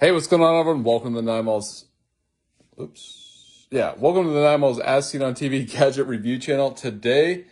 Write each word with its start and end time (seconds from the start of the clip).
Hey, 0.00 0.12
what's 0.12 0.28
going 0.28 0.40
on, 0.40 0.58
everyone? 0.58 0.82
Welcome 0.82 1.12
to 1.12 1.20
the 1.20 1.30
Nine 1.30 1.44
Miles. 1.44 1.84
Oops. 2.80 3.66
Yeah, 3.70 3.92
welcome 3.98 4.24
to 4.24 4.30
the 4.30 4.40
Nine 4.40 4.60
Miles 4.60 4.78
As 4.78 5.10
Seen 5.10 5.20
on 5.20 5.34
TV 5.34 5.70
Gadget 5.70 6.06
Review 6.06 6.38
Channel. 6.38 6.70
Today, 6.70 7.44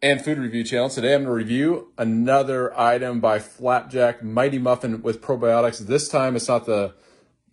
and 0.00 0.24
Food 0.24 0.38
Review 0.38 0.64
Channel. 0.64 0.88
Today, 0.88 1.12
I'm 1.12 1.24
going 1.24 1.26
to 1.26 1.32
review 1.32 1.92
another 1.98 2.74
item 2.80 3.20
by 3.20 3.40
Flapjack 3.40 4.22
Mighty 4.22 4.58
Muffin 4.58 5.02
with 5.02 5.20
probiotics. 5.20 5.80
This 5.80 6.08
time, 6.08 6.34
it's 6.34 6.48
not 6.48 6.64
the 6.64 6.94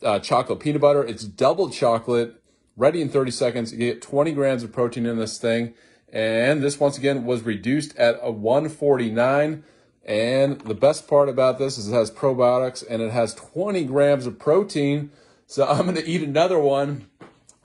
uh, 0.02 0.20
chocolate 0.20 0.62
peanut 0.62 0.80
butter, 0.80 1.04
it's 1.04 1.26
double 1.26 1.70
chocolate, 1.70 2.42
ready 2.78 3.02
in 3.02 3.10
30 3.10 3.30
seconds. 3.30 3.74
You 3.74 3.80
get 3.80 4.02
20 4.02 4.32
grams 4.32 4.64
of 4.64 4.72
protein 4.72 5.06
in 5.06 5.18
this 5.18 5.38
thing. 5.38 5.74
And 6.14 6.64
this, 6.64 6.80
once 6.80 6.98
again, 6.98 7.26
was 7.26 7.42
reduced 7.42 7.94
at 7.98 8.18
a 8.22 8.32
149. 8.32 9.66
And 10.06 10.60
the 10.62 10.74
best 10.74 11.08
part 11.08 11.30
about 11.30 11.60
this 11.60 11.78
is 11.78 11.88
it 11.88 11.94
has 11.94 12.12
probiotics 12.12 12.84
and 12.88 13.02
it 13.02 13.12
has 13.12 13.34
20 13.34 13.86
grams 13.86 14.26
of 14.26 14.38
protein. 14.38 15.12
So 15.48 15.66
I'm 15.70 15.84
going 15.84 15.96
to 15.96 16.06
eat 16.06 16.22
another 16.22 16.60
one. 16.60 17.08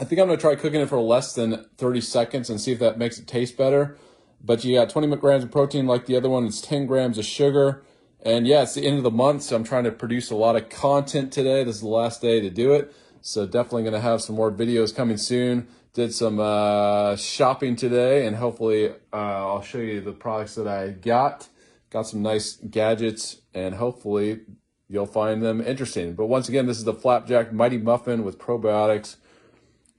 I 0.00 0.04
think 0.04 0.20
I'm 0.20 0.28
going 0.28 0.38
to 0.38 0.40
try 0.40 0.54
cooking 0.54 0.80
it 0.80 0.88
for 0.88 1.00
less 1.00 1.34
than 1.34 1.66
30 1.76 2.00
seconds 2.00 2.50
and 2.50 2.60
see 2.60 2.72
if 2.72 2.78
that 2.78 2.98
makes 2.98 3.18
it 3.18 3.26
taste 3.26 3.56
better. 3.56 3.96
But 4.42 4.64
you 4.64 4.76
got 4.76 4.90
20 4.90 5.16
grams 5.16 5.42
of 5.42 5.50
protein 5.50 5.86
like 5.86 6.06
the 6.06 6.16
other 6.16 6.28
one. 6.28 6.46
It's 6.46 6.60
10 6.60 6.86
grams 6.86 7.18
of 7.18 7.24
sugar. 7.24 7.82
And 8.22 8.46
yeah, 8.46 8.62
it's 8.62 8.74
the 8.74 8.86
end 8.86 8.98
of 8.98 9.04
the 9.04 9.10
month, 9.10 9.42
so 9.42 9.56
I'm 9.56 9.64
trying 9.64 9.84
to 9.84 9.92
produce 9.92 10.30
a 10.30 10.36
lot 10.36 10.56
of 10.56 10.68
content 10.68 11.32
today. 11.32 11.64
This 11.64 11.76
is 11.76 11.82
the 11.82 11.88
last 11.88 12.20
day 12.20 12.40
to 12.40 12.50
do 12.50 12.72
it. 12.72 12.92
So 13.20 13.46
definitely 13.46 13.82
going 13.82 13.94
to 13.94 14.00
have 14.00 14.22
some 14.22 14.36
more 14.36 14.50
videos 14.50 14.94
coming 14.94 15.16
soon. 15.16 15.68
Did 15.94 16.14
some 16.14 16.38
uh, 16.38 17.16
shopping 17.16 17.74
today, 17.74 18.26
and 18.26 18.36
hopefully 18.36 18.90
uh, 19.12 19.16
I'll 19.16 19.62
show 19.62 19.78
you 19.78 20.00
the 20.00 20.12
products 20.12 20.54
that 20.56 20.68
I 20.68 20.90
got. 20.90 21.48
Got 21.90 22.02
some 22.02 22.22
nice 22.22 22.56
gadgets, 22.56 23.40
and 23.54 23.76
hopefully 23.76 24.40
you'll 24.88 25.06
find 25.06 25.42
them 25.42 25.60
interesting. 25.60 26.14
But 26.14 26.26
once 26.26 26.48
again, 26.48 26.66
this 26.66 26.78
is 26.78 26.84
the 26.84 26.94
Flapjack 26.94 27.52
Mighty 27.52 27.78
Muffin 27.78 28.24
with 28.24 28.38
probiotics. 28.38 29.16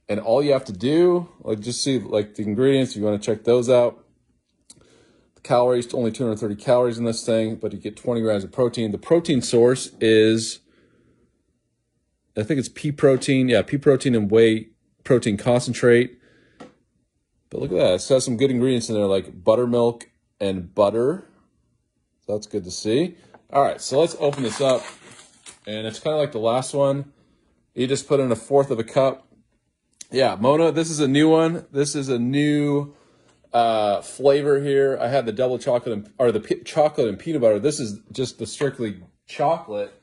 And 0.07 0.19
all 0.19 0.43
you 0.43 0.53
have 0.53 0.65
to 0.65 0.73
do, 0.73 1.29
like 1.41 1.59
just 1.59 1.83
see 1.83 1.99
like 1.99 2.35
the 2.35 2.43
ingredients, 2.43 2.95
you 2.95 3.03
want 3.03 3.21
to 3.21 3.25
check 3.25 3.43
those 3.43 3.69
out. 3.69 4.03
The 5.35 5.41
calories, 5.41 5.93
only 5.93 6.11
230 6.11 6.55
calories 6.55 6.97
in 6.97 7.05
this 7.05 7.23
thing, 7.25 7.55
but 7.55 7.73
you 7.73 7.79
get 7.79 7.95
20 7.95 8.21
grams 8.21 8.43
of 8.43 8.51
protein. 8.51 8.91
The 8.91 8.97
protein 8.97 9.41
source 9.41 9.91
is, 10.01 10.59
I 12.35 12.43
think 12.43 12.59
it's 12.59 12.69
pea 12.69 12.91
protein. 12.91 13.49
Yeah, 13.49 13.61
pea 13.61 13.77
protein 13.77 14.15
and 14.15 14.29
whey 14.31 14.69
protein 15.03 15.37
concentrate. 15.37 16.17
But 17.49 17.61
look 17.61 17.71
at 17.71 17.77
that. 17.77 17.93
It 17.93 18.07
has 18.13 18.25
some 18.25 18.37
good 18.37 18.51
ingredients 18.51 18.89
in 18.89 18.95
there 18.95 19.05
like 19.05 19.43
buttermilk 19.43 20.09
and 20.39 20.73
butter 20.73 21.25
that's 22.33 22.47
good 22.47 22.63
to 22.63 22.71
see. 22.71 23.15
All 23.51 23.63
right, 23.63 23.81
so 23.81 23.99
let's 23.99 24.15
open 24.19 24.43
this 24.43 24.61
up. 24.61 24.83
And 25.67 25.85
it's 25.85 25.99
kind 25.99 26.13
of 26.13 26.19
like 26.19 26.31
the 26.31 26.39
last 26.39 26.73
one. 26.73 27.11
You 27.73 27.87
just 27.87 28.07
put 28.07 28.19
in 28.19 28.31
a 28.31 28.35
fourth 28.35 28.71
of 28.71 28.79
a 28.79 28.83
cup. 28.83 29.27
Yeah, 30.11 30.37
Mona, 30.39 30.71
this 30.71 30.89
is 30.89 30.99
a 30.99 31.07
new 31.07 31.29
one. 31.29 31.65
This 31.71 31.95
is 31.95 32.09
a 32.09 32.17
new 32.17 32.95
uh, 33.53 34.01
flavor 34.01 34.59
here. 34.61 34.97
I 34.99 35.07
had 35.07 35.25
the 35.25 35.31
double 35.31 35.59
chocolate 35.59 35.93
and, 35.93 36.13
or 36.17 36.31
the 36.31 36.61
chocolate 36.65 37.07
and 37.07 37.19
peanut 37.19 37.41
butter. 37.41 37.59
This 37.59 37.79
is 37.79 37.99
just 38.11 38.39
the 38.39 38.45
strictly 38.45 39.01
chocolate. 39.27 39.93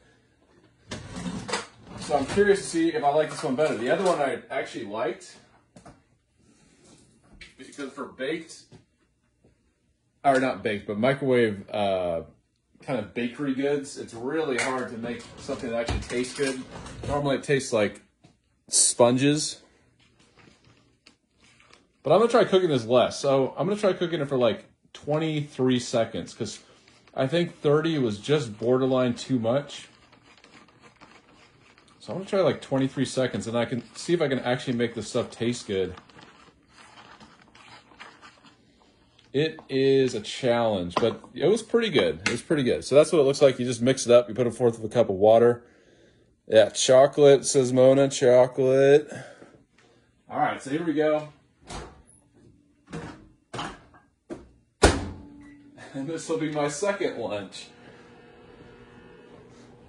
So 2.01 2.17
I'm 2.17 2.27
curious 2.27 2.61
to 2.61 2.67
see 2.67 2.89
if 2.93 3.03
I 3.03 3.09
like 3.11 3.31
this 3.31 3.43
one 3.43 3.57
better. 3.57 3.77
The 3.77 3.91
other 3.91 4.05
one 4.05 4.21
I 4.21 4.39
actually 4.51 4.85
liked 4.85 5.37
because 7.59 7.93
for 7.93 8.07
baked, 8.07 8.63
or 10.25 10.41
not 10.41 10.62
baked, 10.62 10.86
but 10.86 10.98
microwave 10.98 11.69
uh, 11.70 12.22
kind 12.83 12.98
of 12.98 13.14
bakery 13.14 13.55
goods, 13.55 13.98
it's 13.98 14.14
really 14.14 14.58
hard 14.58 14.91
to 14.91 14.98
make 14.98 15.23
something 15.39 15.70
that 15.70 15.81
actually 15.81 16.00
tastes 16.00 16.36
good. 16.36 16.62
Normally 17.08 17.36
it 17.36 17.42
tastes 17.42 17.73
like 17.73 18.03
sponges. 18.69 19.62
But 22.03 22.12
I'm 22.12 22.19
going 22.19 22.28
to 22.28 22.33
try 22.33 22.45
cooking 22.45 22.69
this 22.69 22.86
less. 22.86 23.19
So 23.19 23.55
I'm 23.57 23.67
going 23.67 23.77
to 23.77 23.80
try 23.80 23.92
cooking 23.92 24.20
it 24.20 24.29
for 24.29 24.36
like 24.36 24.67
23 24.92 25.80
seconds 25.80 26.33
because 26.33 26.61
I 27.14 27.27
think 27.27 27.58
30 27.61 27.98
was 27.98 28.18
just 28.18 28.58
borderline 28.58 29.14
too 29.14 29.39
much. 29.39 29.89
So 31.98 32.12
I'm 32.12 32.18
going 32.18 32.27
to 32.27 32.30
try 32.30 32.41
like 32.42 32.61
23 32.61 33.05
seconds 33.05 33.48
and 33.48 33.58
I 33.58 33.64
can 33.64 33.83
see 33.96 34.12
if 34.12 34.23
I 34.23 34.29
can 34.29 34.39
actually 34.39 34.74
make 34.74 34.95
this 34.95 35.08
stuff 35.08 35.30
taste 35.30 35.67
good. 35.67 35.95
It 39.36 39.61
is 39.69 40.14
a 40.14 40.23
challenge, 40.23 40.95
but 40.95 41.20
it 41.35 41.45
was 41.45 41.63
pretty 41.63 41.91
good. 41.91 42.20
It 42.20 42.30
was 42.30 42.41
pretty 42.41 42.63
good. 42.63 42.86
So 42.86 42.95
that's 42.95 43.13
what 43.13 43.19
it 43.19 43.24
looks 43.24 43.42
like. 43.42 43.58
You 43.58 43.67
just 43.67 43.83
mix 43.83 44.07
it 44.07 44.11
up. 44.11 44.30
You 44.30 44.35
put 44.35 44.47
a 44.47 44.51
fourth 44.51 44.79
of 44.79 44.85
a 44.85 44.89
cup 44.89 45.11
of 45.11 45.17
water. 45.17 45.63
Yeah, 46.48 46.70
chocolate, 46.70 47.45
says 47.45 47.70
Mona, 47.70 48.08
chocolate. 48.08 49.13
All 50.30 50.39
right, 50.39 50.63
so 50.63 50.70
here 50.70 50.83
we 50.83 50.95
go. 50.95 51.29
And 55.92 56.08
this 56.08 56.27
will 56.30 56.39
be 56.39 56.51
my 56.51 56.68
second 56.68 57.18
lunch. 57.18 57.67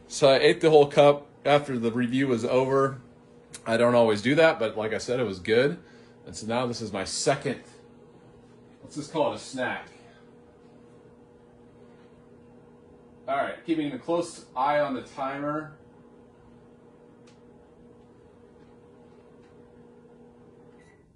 So 0.09 0.27
I 0.27 0.39
ate 0.39 0.59
the 0.59 0.69
whole 0.69 0.87
cup 0.87 1.25
after 1.45 1.79
the 1.79 1.91
review 1.93 2.27
was 2.27 2.43
over. 2.43 2.99
I 3.65 3.77
don't 3.77 3.95
always 3.95 4.21
do 4.21 4.35
that, 4.35 4.59
but 4.59 4.77
like 4.77 4.93
I 4.93 4.97
said, 4.97 5.21
it 5.21 5.25
was 5.25 5.39
good. 5.39 5.77
And 6.25 6.35
so 6.35 6.47
now 6.47 6.65
this 6.65 6.81
is 6.81 6.91
my 6.91 7.05
second 7.05 7.61
Let's 8.87 8.95
just 8.95 9.11
call 9.11 9.33
it 9.33 9.35
a 9.35 9.39
snack. 9.39 9.89
All 13.27 13.35
right, 13.35 13.55
keeping 13.65 13.91
a 13.91 13.99
close 13.99 14.45
eye 14.55 14.79
on 14.79 14.93
the 14.93 15.01
timer. 15.01 15.75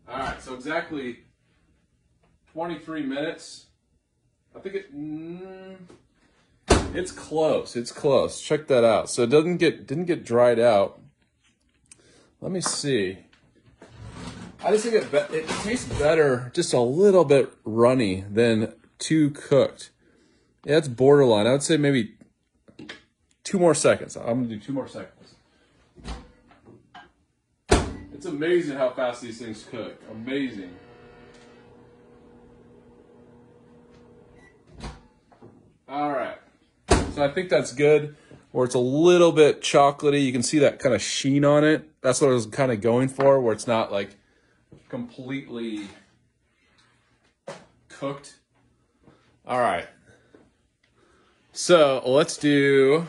All 0.06 0.20
right, 0.20 0.42
so 0.42 0.54
exactly 0.54 1.20
23 2.52 3.04
minutes. 3.04 3.68
I 4.54 4.60
think 4.60 4.76
it. 4.76 4.94
Mm, 4.94 5.78
it's 6.94 7.14
close. 7.14 7.78
It's 7.78 7.94
close. 7.94 8.42
Check 8.42 8.68
that 8.68 8.84
out. 8.84 9.10
So 9.10 9.24
it 9.24 9.30
doesn't 9.30 9.58
get 9.58 9.88
didn't 9.88 10.08
get 10.08 10.26
dried 10.26 10.60
out. 10.60 11.00
Let 12.42 12.52
me 12.52 12.60
see. 12.60 13.20
I 14.64 14.72
just 14.72 14.86
think 14.86 14.96
it, 14.96 15.12
be- 15.12 15.38
it 15.38 15.48
tastes 15.48 15.92
better, 15.98 16.52
just 16.54 16.72
a 16.74 16.80
little 16.80 17.26
bit 17.26 17.52
runny 17.66 18.24
than 18.30 18.74
too 19.00 19.32
cooked. 19.32 19.90
Yeah, 20.66 20.78
it's 20.78 20.88
borderline. 20.88 21.48
I 21.48 21.54
would 21.54 21.64
say 21.64 21.78
maybe 21.78 22.14
two 23.44 23.58
more 23.58 23.74
seconds. 23.74 24.16
I'm 24.16 24.44
gonna 24.44 24.46
do 24.46 24.60
two 24.60 24.74
more 24.74 24.88
seconds. 24.88 25.36
It's 28.14 28.28
amazing 28.28 28.78
how 28.78 28.92
fast 28.92 29.24
these 29.24 29.40
things 29.40 29.66
cook. 29.70 30.00
Amazing. 30.12 30.70
All 35.90 36.12
right. 36.12 36.38
So 37.16 37.24
I 37.24 37.30
think 37.30 37.50
that's 37.50 37.74
good. 37.74 38.16
Where 38.52 38.66
it's 38.66 38.76
a 38.76 38.80
little 38.80 39.32
bit 39.32 39.62
chocolatey. 39.62 40.24
You 40.24 40.32
can 40.32 40.44
see 40.44 40.60
that 40.60 40.78
kind 40.78 40.94
of 40.94 41.02
sheen 41.02 41.44
on 41.44 41.64
it. 41.64 41.90
That's 42.02 42.22
what 42.22 42.30
I 42.30 42.34
was 42.34 42.46
kind 42.46 42.72
of 42.72 42.80
going 42.80 43.08
for, 43.08 43.40
where 43.40 43.54
it's 43.54 43.66
not 43.66 43.92
like 43.92 44.18
completely 44.92 45.88
cooked. 47.88 48.36
All 49.48 49.62
right. 49.62 49.88
So 51.54 52.04
let's 52.06 52.36
do 52.36 53.08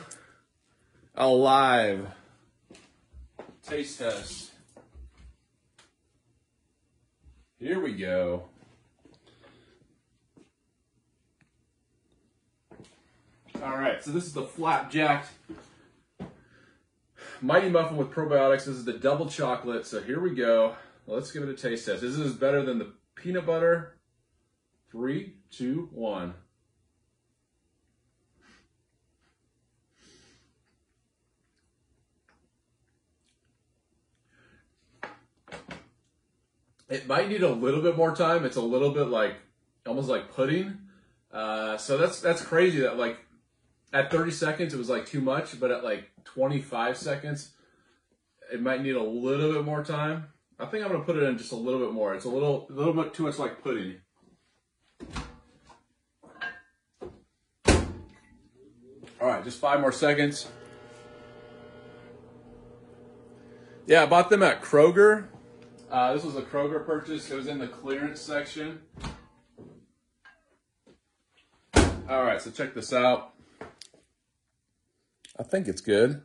a 1.17 1.27
live 1.27 2.07
taste 3.67 3.99
test. 3.99 4.53
Here 7.59 7.81
we 7.81 7.95
go. 7.95 8.45
All 13.61 13.77
right, 13.77 14.03
so 14.03 14.13
this 14.13 14.25
is 14.25 14.33
the 14.33 14.45
flapjack 14.45 15.27
mighty 17.41 17.69
muffin 17.69 17.97
with 17.97 18.11
probiotics. 18.13 18.67
This 18.67 18.69
is 18.69 18.85
the 18.85 18.93
double 18.93 19.29
chocolate. 19.29 19.85
So 19.85 20.01
here 20.01 20.21
we 20.21 20.31
go. 20.31 20.77
Let's 21.07 21.33
give 21.33 21.43
it 21.43 21.49
a 21.49 21.55
taste 21.55 21.87
test. 21.87 22.01
This 22.01 22.17
is 22.17 22.35
better 22.35 22.63
than 22.65 22.79
the 22.79 22.93
peanut 23.15 23.45
butter. 23.45 23.99
Three, 24.91 25.35
two, 25.51 25.89
one. 25.93 26.35
It 36.89 37.07
might 37.07 37.29
need 37.31 37.43
a 37.43 37.49
little 37.49 37.81
bit 37.81 37.97
more 37.97 38.15
time. 38.15 38.45
It's 38.45 38.57
a 38.57 38.61
little 38.61 38.91
bit 38.91 39.09
like 39.09 39.37
almost 39.87 40.09
like 40.09 40.31
pudding. 40.33 40.79
Uh, 41.33 41.79
so 41.79 41.97
that's 41.97 42.21
that's 42.21 42.43
crazy 42.43 42.81
that 42.81 42.99
like 42.99 43.17
at 43.95 44.11
30 44.11 44.31
seconds 44.31 44.75
it 44.75 44.77
was 44.77 44.91
like 44.91 45.07
too 45.07 45.23
much, 45.23 45.59
but 45.59 45.71
at 45.71 45.83
like 45.83 46.11
25 46.25 46.99
seconds 46.99 47.53
it 48.53 48.61
might 48.61 48.83
need 48.83 48.95
a 48.95 49.03
little 49.03 49.55
bit 49.55 49.65
more 49.65 49.83
time. 49.83 50.27
I 50.59 50.67
think 50.67 50.85
I'm 50.85 50.93
gonna 50.93 51.05
put 51.05 51.17
it 51.17 51.25
in 51.25 51.39
just 51.39 51.53
a 51.53 51.57
little 51.57 51.81
bit 51.81 51.93
more. 51.93 52.15
It's 52.15 52.25
a 52.25 52.29
little, 52.29 52.67
a 52.71 52.73
little 52.73 52.93
bit 52.93 53.15
too 53.15 53.25
much 53.25 53.39
like 53.39 53.63
pudding. 53.63 53.97
All 59.21 59.29
right, 59.29 59.45
just 59.45 59.61
five 59.61 59.81
more 59.81 59.93
seconds. 59.93 60.49
Yeah, 63.87 64.03
I 64.03 64.07
bought 64.07 64.31
them 64.31 64.43
at 64.43 64.63
Kroger. 64.63 65.27
Uh, 65.91 66.15
this 66.15 66.25
was 66.25 66.37
a 66.37 66.43
Kroger 66.43 66.85
purchase. 66.85 67.31
It 67.31 67.37
was 67.37 67.47
in 67.47 67.59
the 67.59 67.69
clearance 67.69 68.21
section. 68.21 68.81
All 72.09 72.25
right, 72.25 72.41
so 72.41 72.51
check 72.51 72.75
this 72.75 72.93
out. 72.93 73.35
I 75.39 75.43
think 75.43 75.69
it's 75.69 75.81
good. 75.81 76.23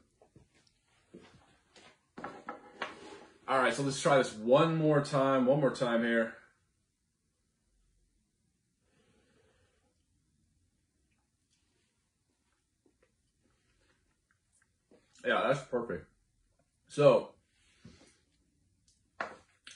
Right, 3.67 3.75
so 3.75 3.83
let's 3.83 4.01
try 4.01 4.17
this 4.17 4.33
one 4.33 4.77
more 4.77 5.01
time. 5.01 5.45
One 5.45 5.59
more 5.59 5.71
time 5.71 6.03
here. 6.03 6.33
Yeah, 15.25 15.43
that's 15.47 15.61
perfect. 15.67 16.05
So, 16.87 17.31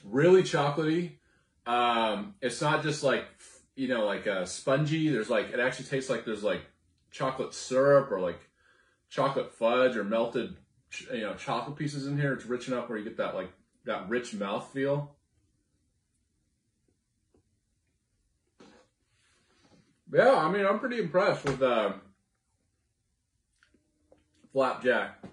really 0.05 0.43
chocolatey. 0.43 1.17
Um, 1.65 2.35
it's 2.41 2.61
not 2.61 2.83
just 2.83 3.03
like 3.03 3.25
you 3.75 3.89
know 3.89 4.05
like 4.05 4.25
a 4.25 4.47
spongy. 4.47 5.09
There's 5.09 5.29
like 5.29 5.51
it 5.51 5.59
actually 5.59 5.85
tastes 5.85 6.09
like 6.09 6.23
there's 6.23 6.43
like 6.43 6.61
chocolate 7.11 7.53
syrup 7.53 8.11
or 8.11 8.21
like 8.21 8.39
chocolate 9.09 9.53
fudge 9.53 9.97
or 9.97 10.05
melted 10.05 10.55
you 11.13 11.21
know 11.21 11.33
chocolate 11.33 11.75
pieces 11.75 12.07
in 12.07 12.17
here. 12.17 12.31
It's 12.33 12.45
rich 12.45 12.69
enough 12.69 12.87
where 12.87 12.97
you 12.97 13.03
get 13.03 13.17
that 13.17 13.35
like 13.35 13.51
that 13.85 14.09
rich 14.09 14.33
mouth 14.33 14.71
feel. 14.73 15.15
Yeah, 20.13 20.35
I 20.35 20.51
mean 20.51 20.65
I'm 20.65 20.79
pretty 20.79 20.99
impressed 20.99 21.45
with 21.45 21.61
uh, 21.61 21.93
Flapjack. 24.51 25.23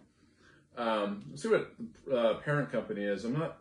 Um, 0.76 1.24
let's 1.30 1.42
see 1.42 1.48
what 1.48 1.72
uh, 2.12 2.34
parent 2.34 2.70
company 2.70 3.02
is. 3.02 3.24
I'm 3.24 3.36
not. 3.36 3.58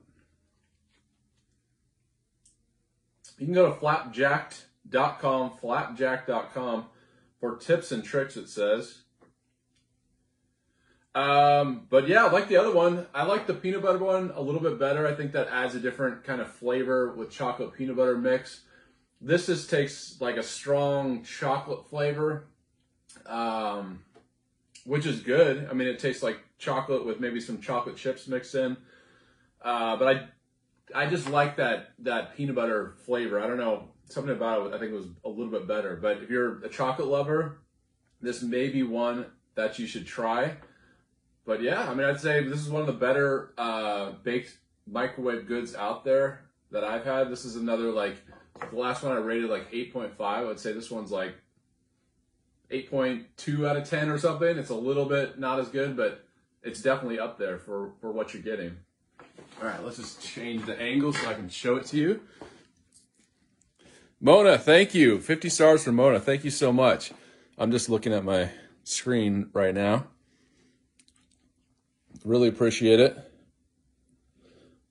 You 3.40 3.46
can 3.46 3.56
go 3.56 3.72
to 3.72 3.80
flapjacked.com, 3.80 5.58
flapjack.com 5.62 6.86
for 7.40 7.58
tips 7.58 7.92
and 7.92 8.04
tricks, 8.04 8.38
it 8.38 8.50
says. 8.50 9.00
Um, 11.18 11.88
but 11.90 12.08
yeah, 12.08 12.26
like 12.26 12.48
the 12.48 12.58
other 12.58 12.72
one. 12.72 13.08
I 13.12 13.24
like 13.24 13.48
the 13.48 13.56
peanut 13.56 13.82
butter 13.82 13.98
one 13.98 14.32
a 14.36 14.42
little 14.42 14.62
bit 14.62 14.78
better. 14.78 15.08
I 15.08 15.16
think 15.16 15.32
that 15.32 15.48
adds 15.48 15.74
a 15.74 15.80
different 15.80 16.24
kind 16.24 16.40
of 16.40 16.52
flavor 16.52 17.12
with 17.12 17.32
chocolate 17.32 17.74
peanut 17.74 17.96
butter 17.96 18.16
mix. 18.16 18.62
This 19.20 19.48
just 19.48 19.68
takes 19.72 20.18
like 20.22 20.38
a 20.38 20.44
strong 20.44 21.24
chocolate 21.24 21.90
flavor, 21.90 22.46
um, 23.26 24.04
which 24.86 25.08
is 25.08 25.22
good. 25.22 25.68
I 25.68 25.74
mean, 25.74 25.88
it 25.88 25.98
tastes 25.98 26.22
like 26.22 26.38
chocolate 26.60 27.04
with 27.04 27.20
maybe 27.20 27.42
some 27.42 27.62
chocolate 27.62 27.98
chips 27.98 28.28
mixed 28.28 28.54
in. 28.54 28.78
Uh, 29.64 29.96
but 29.98 30.08
I, 30.94 31.04
I 31.04 31.10
just 31.10 31.28
like 31.32 31.58
that 31.58 31.94
that 31.98 32.38
peanut 32.38 32.54
butter 32.54 32.94
flavor. 33.08 33.40
I 33.42 33.48
don't 33.48 33.58
know 33.58 33.86
something 34.06 34.36
about 34.36 34.68
it. 34.68 34.76
I 34.76 34.78
think 34.78 34.92
it 34.92 34.98
was 34.98 35.10
a 35.26 35.30
little 35.30 35.52
bit 35.52 35.68
better. 35.68 35.96
But 35.96 36.18
if 36.22 36.30
you're 36.30 36.64
a 36.64 36.70
chocolate 36.70 37.08
lover, 37.08 37.58
this 38.22 38.44
may 38.44 38.70
be 38.70 38.84
one 38.84 39.26
that 39.56 39.80
you 39.80 39.88
should 39.88 40.06
try. 40.06 40.58
But 41.48 41.62
yeah, 41.62 41.90
I 41.90 41.94
mean, 41.94 42.06
I'd 42.06 42.20
say 42.20 42.44
this 42.44 42.60
is 42.60 42.70
one 42.70 42.82
of 42.82 42.88
the 42.88 42.94
better 42.94 43.54
uh, 43.58 44.12
baked 44.22 44.58
microwave 44.86 45.48
goods 45.48 45.74
out 45.76 46.04
there 46.04 46.42
that 46.72 46.84
I've 46.84 47.06
had. 47.06 47.32
This 47.32 47.46
is 47.46 47.56
another 47.56 47.90
like 47.90 48.18
the 48.70 48.76
last 48.76 49.02
one 49.02 49.14
I 49.14 49.16
rated 49.16 49.50
like 49.50 49.72
8.5. 49.72 50.20
I'd 50.20 50.60
say 50.60 50.74
this 50.74 50.92
one's 50.92 51.10
like 51.10 51.36
8.2 52.70 53.66
out 53.66 53.78
of 53.78 53.90
10 53.90 54.10
or 54.10 54.18
something. 54.18 54.58
It's 54.58 54.72
a 54.72 54.76
little 54.76 55.06
bit 55.06 55.40
not 55.40 55.58
as 55.60 55.70
good, 55.70 55.96
but 55.96 56.26
it's 56.64 56.82
definitely 56.82 57.18
up 57.18 57.40
there 57.40 57.58
for 57.58 57.94
for 58.02 58.12
what 58.12 58.34
you're 58.34 58.44
getting. 58.44 58.76
All 59.62 59.68
right, 59.68 59.82
let's 59.86 59.98
just 59.98 60.22
change 60.22 60.66
the 60.66 60.78
angle 60.78 61.14
so 61.14 61.30
I 61.30 61.34
can 61.34 61.48
show 61.48 61.78
it 61.78 61.86
to 61.88 61.98
you. 61.98 62.22
Mona, 64.20 64.58
thank 64.58 64.94
you. 64.94 65.22
50 65.22 65.48
stars 65.48 65.86
for 65.86 65.94
Mona. 65.94 66.20
Thank 66.20 66.44
you 66.44 66.52
so 66.52 66.74
much. 66.74 67.14
I'm 67.58 67.72
just 67.72 67.88
looking 67.88 68.12
at 68.12 68.26
my 68.26 68.50
screen 68.84 69.50
right 69.54 69.74
now. 69.74 70.08
Really 72.26 72.48
appreciate 72.48 73.00
it. 73.00 73.18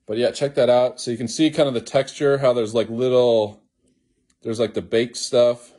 But 0.05 0.17
yeah, 0.17 0.31
check 0.31 0.55
that 0.55 0.69
out. 0.69 1.01
So 1.01 1.11
you 1.11 1.17
can 1.17 1.27
see 1.27 1.51
kind 1.51 1.67
of 1.67 1.73
the 1.73 1.81
texture, 1.81 2.37
how 2.37 2.53
there's 2.53 2.73
like 2.73 2.89
little, 2.89 3.61
there's 4.41 4.59
like 4.59 4.73
the 4.73 4.81
baked 4.81 5.17
stuff. 5.17 5.73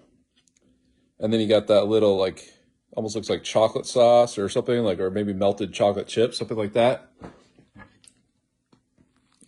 And 1.18 1.32
then 1.32 1.40
you 1.40 1.48
got 1.48 1.66
that 1.68 1.86
little 1.86 2.16
like, 2.16 2.52
almost 2.94 3.16
looks 3.16 3.30
like 3.30 3.42
chocolate 3.42 3.86
sauce 3.86 4.38
or 4.38 4.48
something 4.48 4.82
like, 4.82 5.00
or 5.00 5.10
maybe 5.10 5.32
melted 5.32 5.72
chocolate 5.72 6.06
chips, 6.06 6.36
something 6.38 6.56
like 6.56 6.74
that. 6.74 7.10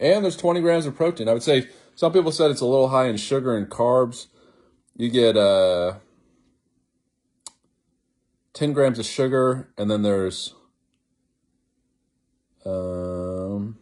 And 0.00 0.25
there's 0.25 0.37
20 0.37 0.62
grams 0.62 0.87
of 0.87 0.97
protein. 0.97 1.29
I 1.29 1.35
would 1.35 1.43
say 1.43 1.69
some 1.94 2.12
people 2.12 2.32
said 2.32 2.50
it's 2.50 2.62
a 2.62 2.67
little 2.67 2.88
high 2.88 3.08
in 3.08 3.19
sugar 3.19 3.55
and 3.55 3.69
carbs. 3.69 4.29
You 4.97 5.11
get 5.11 5.37
uh, 5.37 5.97
10 8.55 8.73
grams 8.73 8.99
of 8.99 9.05
sugar, 9.05 9.69
and 9.76 9.91
then 9.91 10.00
there's 10.02 10.55
um, 12.65 13.79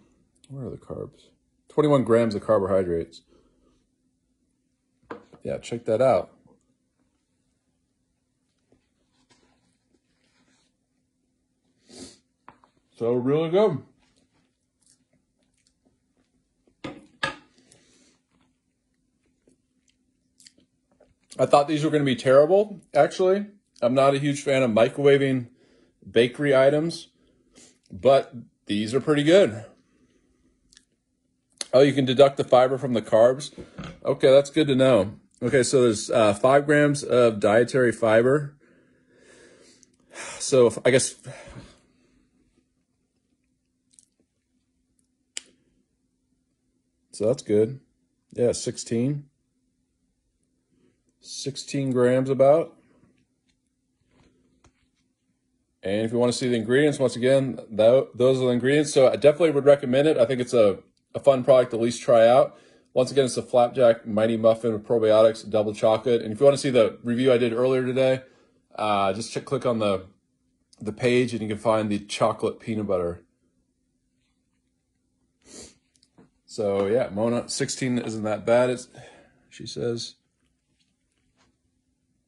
where 0.49 0.67
are 0.67 0.71
the 0.71 0.77
carbs? 0.77 1.29
21 1.69 2.05
grams 2.05 2.35
of 2.35 2.45
carbohydrates. 2.45 3.23
Yeah, 5.43 5.59
check 5.59 5.85
that 5.87 6.03
out. 6.03 6.33
So 12.97 13.13
really 13.13 13.51
good. 13.51 13.83
I 21.39 21.47
thought 21.47 21.69
these 21.69 21.85
were 21.85 21.91
going 21.91 22.03
to 22.03 22.07
be 22.07 22.17
terrible, 22.17 22.81
actually. 22.93 23.47
I'm 23.81 23.95
not 23.95 24.15
a 24.15 24.19
huge 24.19 24.43
fan 24.43 24.65
of 24.65 24.73
microwaving 24.73 25.47
bakery 26.11 26.57
items, 26.57 27.09
but 27.93 28.35
these 28.69 28.95
are 28.95 29.01
pretty 29.01 29.25
good. 29.25 29.65
Oh, 31.73 31.81
you 31.81 31.93
can 31.93 32.05
deduct 32.05 32.37
the 32.37 32.45
fiber 32.45 32.79
from 32.79 32.93
the 32.93 33.03
carbs. 33.03 33.53
Okay, 34.05 34.31
that's 34.31 34.51
good 34.51 34.69
to 34.69 34.75
know. 34.75 35.15
Okay, 35.43 35.63
so 35.63 35.83
there's 35.83 36.11
uh, 36.11 36.35
five 36.35 36.67
grams 36.67 37.03
of 37.03 37.41
dietary 37.41 37.93
fiber. 37.93 38.55
So 40.39 40.73
I 40.85 40.91
guess 40.91 41.15
so 47.13 47.27
that's 47.27 47.43
good. 47.43 47.81
Yeah, 48.33 48.53
16. 48.53 49.25
16 51.21 51.93
grams 51.93 52.31
about. 52.31 52.78
And 55.89 56.05
if 56.05 56.13
you 56.13 56.19
want 56.19 56.31
to 56.31 56.37
see 56.37 56.49
the 56.49 56.57
ingredients, 56.57 56.99
once 56.99 57.17
again, 57.17 57.59
that, 57.71 58.11
those 58.15 58.39
are 58.39 58.47
the 58.47 58.49
ingredients. 58.49 58.93
So 58.93 59.09
I 59.09 59.17
definitely 59.17 59.53
would 59.53 59.65
recommend 59.65 60.07
it. 60.07 60.19
I 60.19 60.27
think 60.27 60.39
it's 60.41 60.53
a, 60.53 60.81
a 61.15 61.21
fun 61.21 61.45
product 61.45 61.71
to 61.71 61.79
at 61.79 61.83
least 61.83 62.03
try 62.03 62.29
out. 62.29 62.59
Once 62.93 63.11
again, 63.11 63.25
it's 63.25 63.39
a 63.39 63.43
Flapjack 63.43 64.07
Mighty 64.07 64.37
Muffin 64.37 64.73
with 64.73 64.87
probiotics, 64.87 65.49
double 65.49 65.73
chocolate. 65.73 66.21
And 66.21 66.33
if 66.33 66.41
you 66.41 66.45
want 66.45 66.55
to 66.55 66.61
see 66.61 66.69
the 66.69 66.99
review 67.03 67.33
I 67.33 67.39
did 67.39 67.55
earlier 67.55 67.87
today, 67.87 68.23
uh, 68.75 69.15
just 69.15 69.33
check, 69.33 69.47
click 69.47 69.65
on 69.65 69.79
the, 69.79 70.07
the 70.81 70.93
page 70.93 71.33
and 71.33 71.41
you 71.41 71.49
can 71.49 71.59
find 71.59 71.91
the 71.91 72.01
chocolate 72.01 72.61
peanut 72.61 72.87
butter. 72.87 73.25
So 76.45 76.87
yeah, 76.87 77.09
Mona, 77.13 77.49
16 77.49 77.99
isn't 77.99 78.25
that 78.25 78.45
bad, 78.45 78.69
it's, 78.69 78.89
she 79.49 79.67
says. 79.67 80.17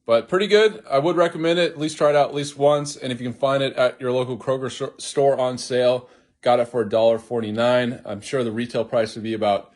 But 0.05 0.27
pretty 0.27 0.47
good. 0.47 0.83
I 0.89 0.99
would 0.99 1.15
recommend 1.15 1.59
it. 1.59 1.71
At 1.71 1.79
least 1.79 1.97
try 1.97 2.09
it 2.09 2.15
out 2.15 2.29
at 2.29 2.35
least 2.35 2.57
once. 2.57 2.95
And 2.95 3.11
if 3.11 3.21
you 3.21 3.29
can 3.29 3.37
find 3.37 3.61
it 3.61 3.73
at 3.73 4.01
your 4.01 4.11
local 4.11 4.37
Kroger 4.37 4.99
store 4.99 5.39
on 5.39 5.57
sale, 5.57 6.09
got 6.41 6.59
it 6.59 6.67
for 6.67 6.83
$1.49. 6.83 8.01
I'm 8.03 8.21
sure 8.21 8.43
the 8.43 8.51
retail 8.51 8.83
price 8.83 9.15
would 9.15 9.23
be 9.23 9.33
about 9.33 9.71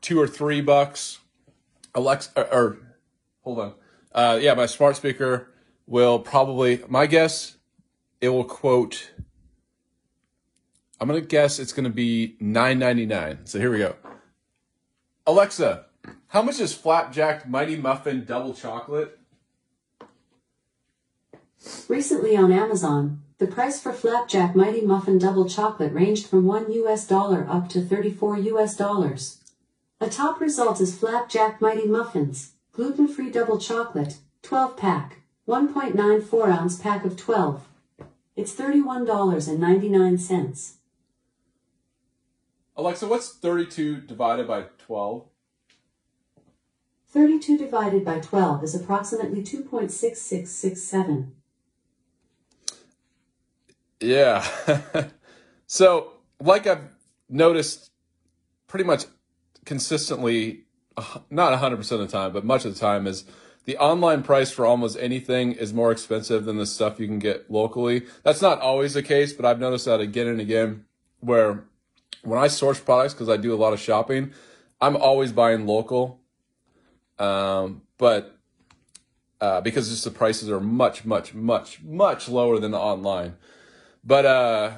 two 0.00 0.20
or 0.20 0.26
three 0.26 0.60
bucks. 0.60 1.18
Alexa, 1.94 2.30
or, 2.36 2.46
or 2.46 2.78
hold 3.42 3.58
on. 3.60 3.74
Uh, 4.12 4.38
yeah, 4.40 4.54
my 4.54 4.66
smart 4.66 4.96
speaker 4.96 5.52
will 5.86 6.18
probably, 6.18 6.82
my 6.88 7.06
guess, 7.06 7.56
it 8.20 8.30
will 8.30 8.44
quote, 8.44 9.12
I'm 11.00 11.08
going 11.08 11.20
to 11.20 11.26
guess 11.26 11.58
it's 11.58 11.72
going 11.72 11.84
to 11.84 11.90
be 11.90 12.36
$9.99. 12.40 13.48
So 13.48 13.58
here 13.58 13.70
we 13.70 13.78
go. 13.78 13.96
Alexa, 15.26 15.86
how 16.28 16.42
much 16.42 16.58
is 16.58 16.74
Flapjack 16.74 17.48
Mighty 17.48 17.76
Muffin 17.76 18.24
Double 18.24 18.54
Chocolate? 18.54 19.17
Recently 21.88 22.36
on 22.36 22.52
Amazon, 22.52 23.22
the 23.38 23.46
price 23.46 23.80
for 23.80 23.92
Flapjack 23.92 24.54
Mighty 24.54 24.80
Muffin 24.80 25.18
Double 25.18 25.48
Chocolate 25.48 25.92
ranged 25.92 26.26
from 26.26 26.44
1 26.44 26.72
US 26.72 27.06
dollar 27.06 27.46
up 27.48 27.68
to 27.70 27.80
34 27.80 28.38
US 28.38 28.76
dollars. 28.76 29.38
A 30.00 30.08
top 30.08 30.40
result 30.40 30.80
is 30.80 30.96
Flapjack 30.96 31.60
Mighty 31.60 31.86
Muffins, 31.86 32.52
gluten-free 32.72 33.30
double 33.30 33.58
chocolate, 33.58 34.18
12 34.42 34.76
pack, 34.76 35.22
1.94 35.48 36.48
ounce 36.48 36.78
pack 36.78 37.04
of 37.04 37.16
12. 37.16 37.66
It's 38.36 38.54
$31.99. 38.54 40.72
Alexa, 42.76 43.08
what's 43.08 43.34
32 43.34 44.02
divided 44.02 44.46
by 44.46 44.66
12? 44.78 45.24
32 47.08 47.58
divided 47.58 48.04
by 48.04 48.20
12 48.20 48.62
is 48.62 48.76
approximately 48.76 49.42
2.6667. 49.42 51.32
Yeah. 54.00 54.46
so, 55.66 56.12
like 56.40 56.66
I've 56.66 56.88
noticed 57.28 57.90
pretty 58.66 58.84
much 58.84 59.04
consistently, 59.64 60.64
not 61.30 61.58
100% 61.58 61.78
of 61.92 61.98
the 61.98 62.06
time, 62.06 62.32
but 62.32 62.44
much 62.44 62.64
of 62.64 62.74
the 62.74 62.80
time, 62.80 63.06
is 63.06 63.24
the 63.64 63.76
online 63.76 64.22
price 64.22 64.50
for 64.50 64.64
almost 64.64 64.96
anything 64.98 65.52
is 65.52 65.74
more 65.74 65.92
expensive 65.92 66.44
than 66.44 66.56
the 66.56 66.66
stuff 66.66 66.98
you 66.98 67.06
can 67.06 67.18
get 67.18 67.50
locally. 67.50 68.06
That's 68.22 68.40
not 68.40 68.60
always 68.60 68.94
the 68.94 69.02
case, 69.02 69.32
but 69.32 69.44
I've 69.44 69.60
noticed 69.60 69.84
that 69.84 70.00
again 70.00 70.26
and 70.26 70.40
again 70.40 70.84
where 71.20 71.64
when 72.22 72.38
I 72.38 72.48
source 72.48 72.80
products, 72.80 73.14
because 73.14 73.28
I 73.28 73.36
do 73.36 73.54
a 73.54 73.56
lot 73.56 73.72
of 73.72 73.80
shopping, 73.80 74.32
I'm 74.80 74.96
always 74.96 75.32
buying 75.32 75.66
local. 75.66 76.20
Um, 77.18 77.82
but 77.98 78.38
uh, 79.40 79.60
because 79.60 79.88
just 79.88 80.04
the 80.04 80.10
prices 80.10 80.50
are 80.50 80.60
much, 80.60 81.04
much, 81.04 81.34
much, 81.34 81.82
much 81.82 82.28
lower 82.28 82.58
than 82.58 82.70
the 82.70 82.78
online. 82.78 83.36
But 84.08 84.24
uh, 84.24 84.72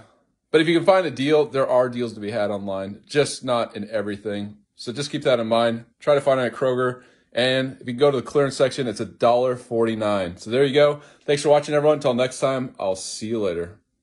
but 0.50 0.60
if 0.60 0.66
you 0.66 0.76
can 0.76 0.84
find 0.84 1.06
a 1.06 1.10
deal, 1.10 1.46
there 1.46 1.68
are 1.68 1.88
deals 1.88 2.14
to 2.14 2.20
be 2.20 2.32
had 2.32 2.50
online, 2.50 3.02
just 3.06 3.44
not 3.44 3.76
in 3.76 3.88
everything. 3.88 4.56
So 4.74 4.92
just 4.92 5.12
keep 5.12 5.22
that 5.22 5.38
in 5.38 5.46
mind. 5.46 5.84
Try 6.00 6.16
to 6.16 6.20
find 6.20 6.40
it 6.40 6.46
at 6.46 6.54
Kroger. 6.54 7.02
And 7.32 7.80
if 7.80 7.86
you 7.86 7.92
go 7.92 8.10
to 8.10 8.16
the 8.16 8.24
clearance 8.24 8.56
section, 8.56 8.88
it's 8.88 8.98
a 8.98 9.04
dollar 9.04 9.54
forty 9.54 9.94
nine. 9.94 10.36
So 10.36 10.50
there 10.50 10.64
you 10.64 10.74
go. 10.74 11.00
Thanks 11.26 11.42
for 11.42 11.48
watching, 11.48 11.76
everyone. 11.76 11.98
Until 11.98 12.12
next 12.12 12.40
time, 12.40 12.74
I'll 12.80 12.96
see 12.96 13.28
you 13.28 13.40
later. 13.40 13.79